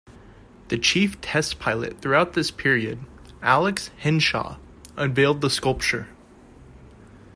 The 0.69 0.79
Chief 0.79 1.21
Test 1.21 1.59
Pilot 1.59 2.01
throughout 2.01 2.33
this 2.33 2.49
period, 2.49 3.01
Alex 3.43 3.91
Henshaw, 3.99 4.57
unveiled 4.97 5.41
the 5.41 5.49
sculpture. 5.51 6.07